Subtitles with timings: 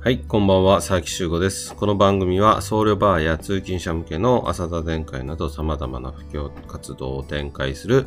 [0.00, 1.74] はい、こんばんは、佐々木修吾です。
[1.74, 8.06] この番組は、僧侶バーや通勤者向けの朝田電会など様々な布教活動を展開する、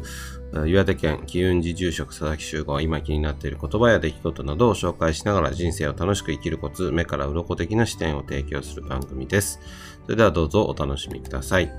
[0.65, 9.59] 岩手県機運寺住職佐々木修吾は今気になっている言葉や出来事などを紹介しながら人生を楽しく生きるコツ、目から鱗的な視点を提供する番組です。
[10.05, 11.69] それではどうぞお楽しみください。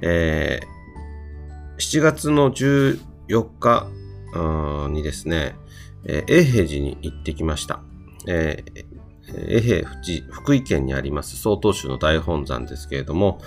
[0.00, 2.98] えー、7月の14
[3.60, 3.86] 日
[4.88, 5.56] にですね、
[6.04, 7.82] えー、永平寺に行ってきました。
[8.26, 8.93] えー、
[9.48, 9.88] 永平
[10.30, 13.40] 福井県にあります曹洞宗の大本山ですけれども、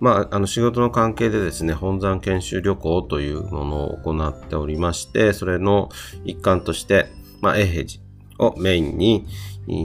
[0.00, 5.88] まあ、あの仕事の関係でですね、本山研修旅行というものを行っておりまして、それの
[6.24, 7.06] 一環として、
[7.40, 8.00] まあ、永平寺
[8.38, 9.26] をメインに、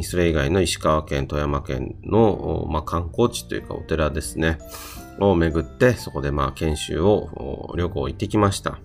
[0.03, 4.58] それ以外の石川県、富山県の、まあ、観光地というかお寺ですね、
[5.20, 8.80] を巡って、そこでまあ研修を旅行行ってきました。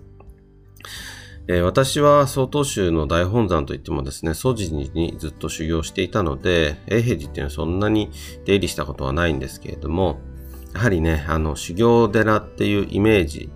[1.47, 8.09] えー、私は曹洞宗の大本山といってもですね、祖寺にずっと修行していたので、永平寺っていうのはそんなに
[8.45, 10.19] 出入りしたことはないんですけれども、
[10.73, 13.51] やはりね、あの、修行寺っていうイメージ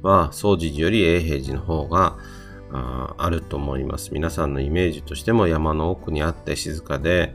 [0.00, 2.16] は、総寺より永平寺の方が
[2.72, 4.14] ああると思います。
[4.14, 7.34] 皆さんのイメージとしても山の奥にあって静かで、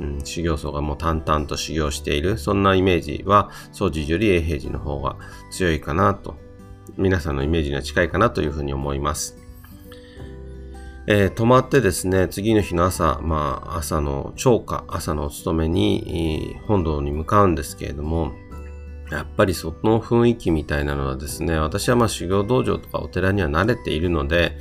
[0.00, 5.16] うん、修行僧がもう淡々と修行している、そんなイメージは、総寺より永平寺の方が
[5.50, 6.42] 強いかなと
[6.96, 9.43] 皆さんのイメージには近いかなというふうに思います。
[11.06, 18.32] えー、泊まってですね、次の日の朝、まあ、朝の朝課、朝のお勤めに、本堂に向かうんですけれども、
[19.10, 24.56] やっぱりその雰囲気みたいなのはですね、私はまあ修行道場とかお寺には慣れているので、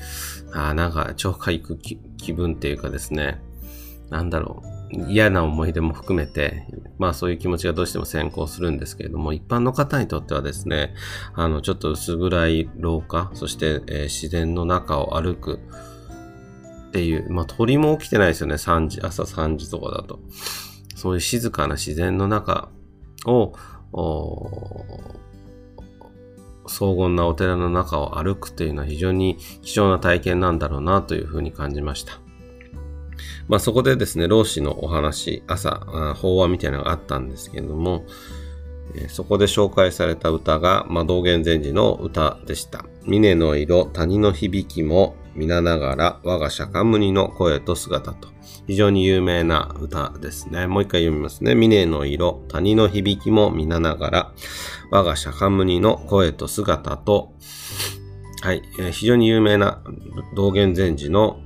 [0.51, 3.41] ああなんか朝課行く気分っていうかですね、
[4.09, 10.93] なんだろう、嫌な思い出も含めて、まあそういう気持ちがどうしても先行するんですけれども、一般の方にとってはですね、
[11.35, 15.61] あの、ちょっと薄暗い廊下、そして、えー、自然の中を歩く
[16.93, 20.19] っていう、まあ鳥も起きてないですよね、3時、朝3時とかだと。
[20.95, 22.69] そういう静かな自然の中
[23.25, 23.53] を、
[26.67, 32.19] 荘厳なお寺の中を歩くというのは非常に貴重な体験なんだろうなというふうに感じました。
[33.47, 38.05] まあそこでですね、老子のお話、朝、法話みたいなのがあったんですけれども、
[39.07, 42.85] そこで紹介された歌が、まあ、道元禅師の歌でした。
[43.03, 48.29] 峰の色、谷の響きも皆ながら、我が釈迦無二の声と姿と。
[48.67, 50.67] 非常に有名な歌ですね。
[50.67, 51.55] もう一回読みますね。
[51.55, 54.31] 峰の色、谷の響きも皆ながら、
[54.91, 57.33] 我が釈迦無二の声と姿と。
[58.41, 59.81] はい、えー、非常に有名な
[60.35, 61.39] 道元禅師の、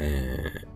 [0.00, 0.74] えー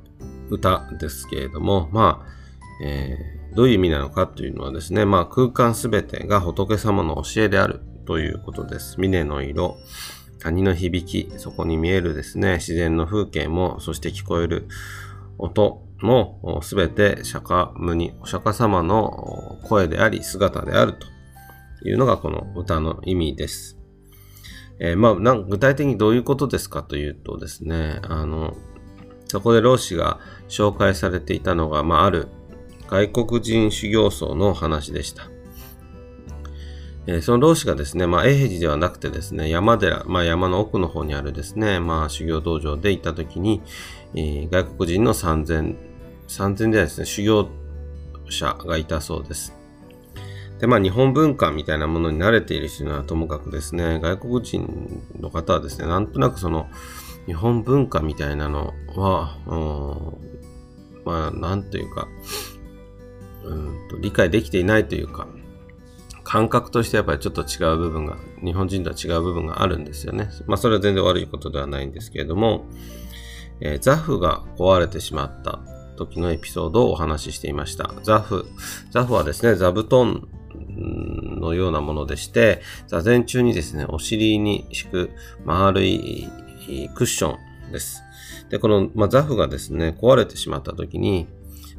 [0.51, 8.99] 歌ですけれども、まあ、えー、どういう意味なのかというのはですね、まあ、空間すべてが仏様の教えであるということです。
[8.99, 9.77] 峰の色、
[10.41, 14.69] 谷の響き、そこに見えるですね、自然の風景も、そして聞こえる
[15.39, 23.79] 音も、すべて釈迦無二、お釈迦様の声であり、姿であるというのがこの歌の意味です。
[24.81, 28.57] えー、まあ、具体的にどういうことですかというとですね、あの、
[29.27, 32.29] そこで老子が紹介されていたのが、まあ、ある
[32.89, 35.29] 外国人修行僧の話でした。
[37.09, 43.63] えー、その老子がですね、まあ、永平寺ではなくてですね、山寺、まあ、山の奥の方にあるですね、まあ、修行道場で行った時に、
[44.15, 45.75] えー、外国人の3000、
[46.29, 47.49] 3000ではですね、修行
[48.29, 49.55] 者がいたそうです。
[50.59, 56.69] で、まあ、日本文化みたいなものに慣れている人はともかくですね、外国人の方はですね、なんとなくその、
[57.25, 59.35] 日本文化みたいなのは、
[61.07, 62.07] まあ、なんというか、
[63.45, 65.27] うんと理解できていないというか、
[66.29, 70.29] 感覚としてやっぱりちょっと違う部分が、日本人とは違う部分があるんですよね。
[70.47, 72.67] まあ、それは全然悪いことではないんですけれども、
[73.63, 75.59] えー、ザフが壊れてしまった
[75.97, 77.95] 時のエピソードをお話ししていました。
[78.03, 78.45] ザフ、
[78.91, 80.29] ザフはですね、座布団
[81.41, 85.11] のようなものでして、座禅中にですね、お尻に敷く
[85.47, 86.29] 丸い
[86.95, 87.39] クッショ
[87.71, 88.03] ンです。
[88.51, 91.27] で、この、まあ、ザフがですね、壊れてしまった時に、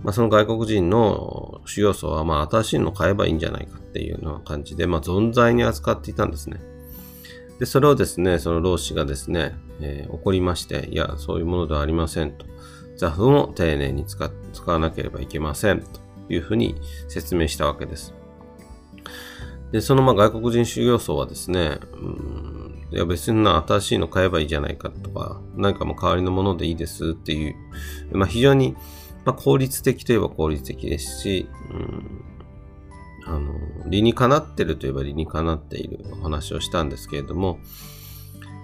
[0.04, 6.60] まあ、その外国人の修行僧は、まあ、新しいのを買えばいいんじゃないかっていうような感じで、まあ、存在に扱っていたんですね。
[7.60, 12.46] で、それをですね、その老子がですね、えー、怒りまして、いや、そういうものではありませんと。
[12.96, 15.88] ザフも丁寧に使使わなければいけませんと
[16.30, 16.75] いうふうに
[17.07, 18.13] 説明したわけです。
[19.72, 27.56] で、そのまあ外国人修行僧はですね、うん、いや別に新しいの買えばいいじゃないかとか、何かも代わりのものでいいですっていう、
[28.12, 28.75] まあ非常に、
[29.25, 32.24] まあ、効率的といえば効率的ですし、うん、
[33.25, 33.54] あの、
[33.88, 37.60] 理にかなってるといえば理にかなっているお話をしたんですけれども、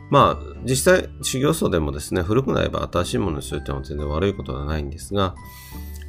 [0.10, 5.36] まあ、実際、修行僧でもですね、古くなれば新しいものにするっていうのは全然悪いことはないんですが、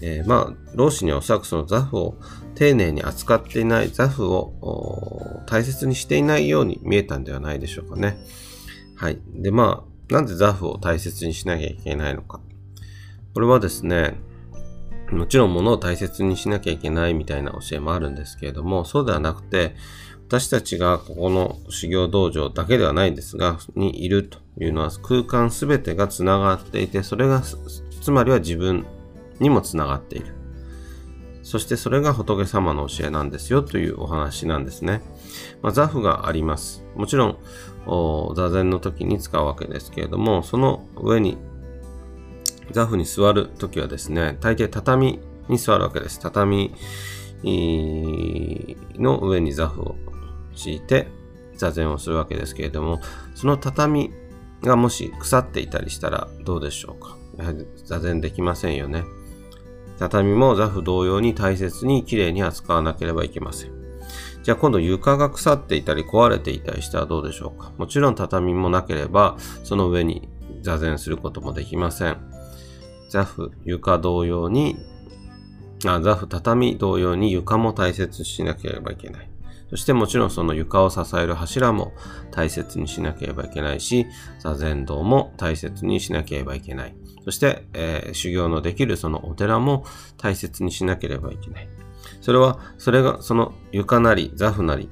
[0.03, 2.19] えー、まあ、老子にはおそらくそのザフを
[2.55, 8.19] 丁寧に扱っていない、ザフを大切にしていないように見えたんではないでしょうかね。
[8.97, 9.19] はい。
[9.35, 12.41] で、まあ、なんでザフを大切にしなきゃいけないのか。
[13.35, 14.19] これはですね、
[15.11, 19.75] もちろん物を大切にしなきゃいけないみたいな教えもあるんですけれども、そうではなくて、
[20.27, 27.43] 私たちがここの修行道場だけではないんですが、にいるというのは空間すべてが繋がっていて、それが、
[28.01, 28.85] つまりは自分
[29.39, 30.35] にも繋がっている。
[31.45, 35.01] そしてそれが仏様の教えなんですよというお話なんですね。
[35.63, 36.85] まあ、座布があります。
[36.97, 37.39] もちろん、
[38.35, 41.39] 座禅の時に使うわけですけれども、その上に、
[42.73, 46.19] 座布に座る時はですね、大抵畳に座るわけです。
[46.21, 46.75] 畳
[47.45, 49.97] の上に座布を
[50.55, 51.09] 敷いて
[51.55, 53.01] 座禅をするわけですけれども、
[53.35, 54.11] その畳
[54.63, 57.17] がもし腐っていたりしたらどうでしょうか？
[57.39, 59.05] やはり座禅できませんよね。
[59.99, 63.71] 畳も座布同様に大切にきれいに扱わなければいけません。
[64.43, 67.73] じゃあ今度床が腐っていたり壊れていたりしたらどうでしょうか？
[67.77, 70.29] もちろん畳もなければその上に
[70.63, 72.19] 座禅することもできません。
[73.09, 74.77] 座布、床同様に、
[75.87, 79.31] あ、座布、畳同様に床も大切にしなければいけない。
[79.69, 81.93] そしてもちろんその床を支える柱も
[82.31, 84.07] 大切にしなければいけないし、
[84.39, 86.95] 座禅道も大切にしなければいけない。
[87.25, 89.85] そして、えー、修行のできるそのお寺も
[90.17, 91.69] 大切にしなければいけない。
[92.21, 94.89] それは、それがその床なり、座布なり、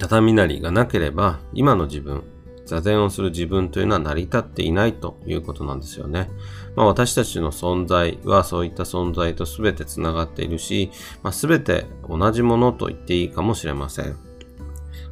[0.00, 2.24] 畳なりがなければ、今の自分、
[2.64, 6.30] 座禅をする自分というのは成り立っていないということなんですよね。
[6.76, 10.90] まあ、私たちの存在はそういった存在と全て繋がっているし、
[11.22, 14.16] まあ、全て同じものと言っていいかもしれません。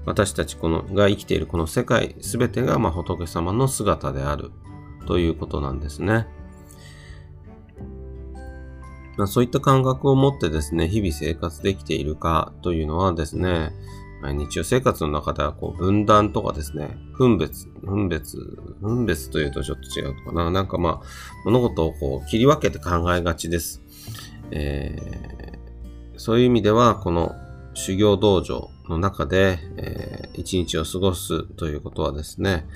[0.06, 4.50] 私たちこのが生きているこの世界全てがまあ仏様の姿である
[5.06, 6.26] ということなんですね。
[9.16, 13.72] まあ、そういった感覚を持ってですね、日々生活できているかというのはですね、
[14.22, 18.36] 日常生活の中ではこう分断とかですね、分別、分別、
[18.80, 20.50] 分別というとちょっと違うのかな。
[20.50, 21.06] なんかまあ、
[21.44, 23.82] 物事をこう切り分けて考えがちです。
[24.50, 27.34] えー、そういう意味では、この
[27.74, 32.66] 修行道場の中で、えー、一日を過ごすということはですね、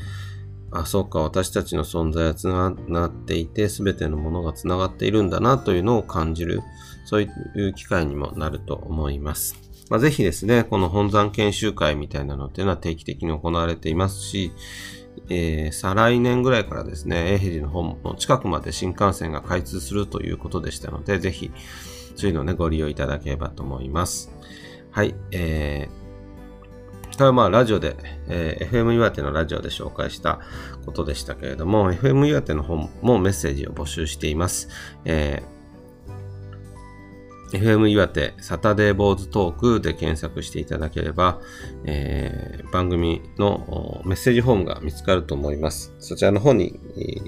[0.75, 6.62] あ、そうか、私たちの存在は繋がっていて、すべてのものが繋がっているんだなというのを感じる、
[7.05, 7.29] そうい
[7.69, 9.55] う機会にもなると思います。
[9.88, 14.53] まあ、ぜひですね、この本山研修会みたいなのっていうのは定期的に行われていますし、
[15.29, 21.53] えー、再来年ぐらいからですね、永平寺の本の近くまで新幹線が開通するということでしたので、ぜひ、
[22.17, 24.32] そういうのをね、ご利用いただければと思います。
[24.91, 26.04] はい、えー、
[27.16, 27.96] これはまあ、ラジオで、
[28.28, 30.40] えー、FM 岩手のラジオで紹介した
[30.84, 34.69] ことでしたけれども、FM 岩手の方もメッセージを募集しています。
[35.05, 35.54] えー
[37.55, 41.41] FM 岩手サタデーボーズトークで検索していただければ、
[41.85, 45.95] えー、番組のメッセージフォームが見つかると思います。
[46.01, 46.81] そちらの方に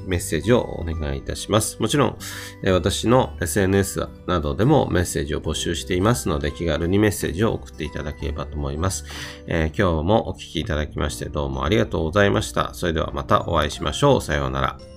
[0.07, 1.81] メッセージをお願いいたします。
[1.81, 2.19] もちろん、
[2.65, 9.05] え、私の SNS などでもメッセージを募集していますので、気軽にメッセージを送っていただければと思います。
[9.47, 12.75] えー、今日もお聴きいただきましてどうもありがとうございました。
[12.75, 14.23] それではまたお会いしましょう。
[14.23, 14.96] さようなら。